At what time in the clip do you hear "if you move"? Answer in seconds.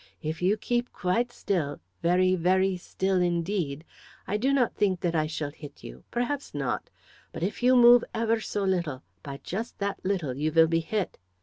7.43-8.03